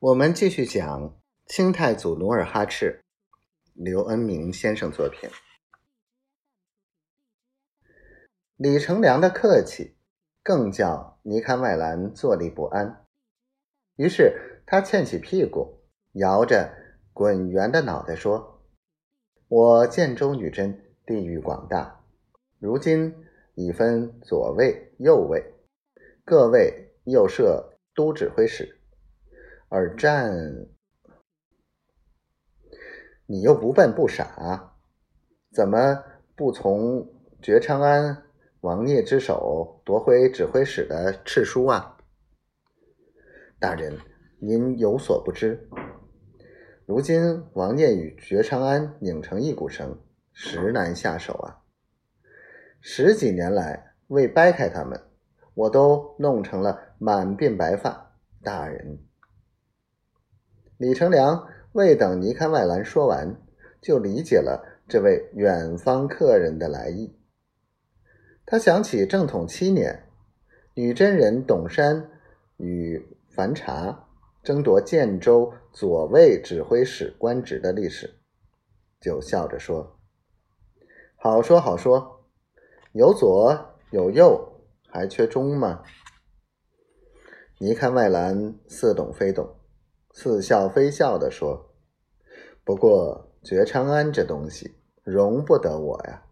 [0.00, 3.02] 我们继续讲清太祖努尔哈赤，
[3.74, 5.28] 刘恩明先生作品。
[8.56, 9.98] 李成梁的客气，
[10.42, 13.04] 更叫尼堪外兰坐立不安。
[13.96, 15.82] 于是他欠起屁股，
[16.12, 16.72] 摇着
[17.12, 18.64] 滚圆的脑袋说
[19.48, 22.02] ：“我建州女真地域广大，
[22.58, 23.14] 如今
[23.54, 25.44] 已分左卫、右卫，
[26.24, 28.78] 各卫又设都指挥使。”
[29.72, 30.66] 而战，
[33.26, 34.74] 你又不笨不傻，
[35.52, 36.02] 怎么
[36.34, 37.08] 不从
[37.40, 38.24] 觉昌安
[38.62, 41.98] 王聂之手夺回指挥使的敕书啊？
[43.60, 43.96] 大人，
[44.40, 45.68] 您有所不知，
[46.84, 49.96] 如今王聂与觉昌安拧成一股绳，
[50.32, 51.62] 实难下手啊！
[52.80, 55.00] 十几年来为掰开他们，
[55.54, 59.06] 我都弄成了满鬓白发，大人。
[60.80, 63.36] 李成梁未等尼堪外兰说完，
[63.82, 67.14] 就理解了这位远方客人的来意。
[68.46, 70.08] 他想起正统七年，
[70.72, 72.10] 女真人董山
[72.56, 74.08] 与樊察
[74.42, 78.18] 争夺建州左卫指挥使官职的历史，
[78.98, 79.98] 就笑着说
[81.20, 82.24] ：“好说好说，
[82.92, 85.82] 有左有右，还缺中吗？”
[87.60, 89.59] 尼堪外兰似懂非懂。
[90.12, 91.72] 似笑非笑地说
[92.64, 96.24] ：“不过觉昌安这东西容不得我呀。”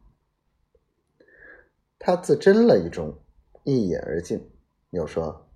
[1.99, 3.15] 他自斟了一盅，
[3.65, 4.51] 一饮而尽，
[4.91, 5.49] 又说：“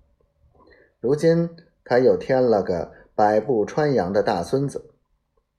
[0.99, 1.49] 如今
[1.83, 4.93] 他又添了个百步穿杨的大孙子，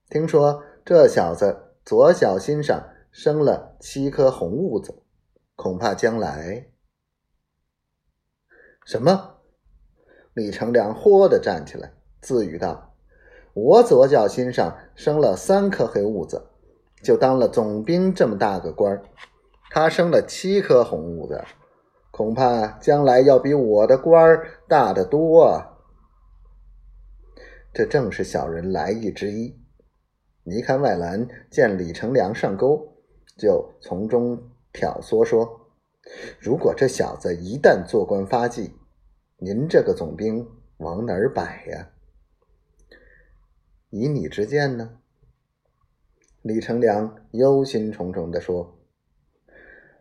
[0.08, 5.02] 听说这小子左脚心上生了七颗红痦子，
[5.54, 6.70] 恐怕将来……
[8.84, 9.40] 什么？”
[10.34, 11.92] 李成梁豁地站起来。
[12.24, 12.94] 自语道
[13.52, 16.46] ：“我左脚心上生了三颗黑痦子，
[17.02, 19.02] 就当了总兵这么大个官儿。
[19.70, 21.44] 他生了七颗红痦子，
[22.10, 25.62] 恐怕将来要比我的官儿大得多。
[27.74, 29.54] 这正是小人来意之一。”
[30.44, 32.88] 你看外兰见李成梁上钩，
[33.36, 35.60] 就从中挑唆说
[36.40, 38.72] ：“如果这小子一旦做官发迹，
[39.36, 40.46] 您这个总兵
[40.78, 41.90] 往哪儿摆呀？”
[43.96, 44.98] 以你之见呢？
[46.42, 48.76] 李成梁忧心忡忡地说：“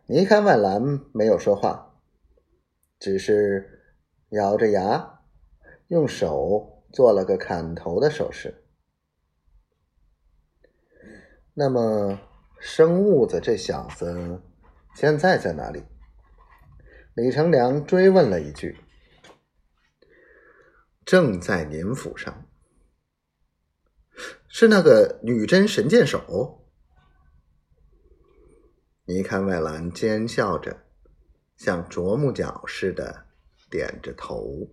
[0.06, 0.82] 尼堪万兰
[1.12, 1.94] 没有说话，
[2.98, 3.84] 只是
[4.30, 5.20] 咬着牙，
[5.86, 8.64] 用手做了个砍头的手势。
[11.52, 12.18] 那么
[12.58, 14.42] 生痦子这小子
[14.96, 15.84] 现在在哪里？”
[17.14, 18.76] 李成梁追问了一句
[21.06, 22.44] ：“正在您府上。”
[24.56, 26.64] 是那个女真神箭手？
[29.04, 30.84] 尼堪外兰奸笑着，
[31.56, 33.26] 像啄木鸟似的
[33.68, 34.68] 点着头。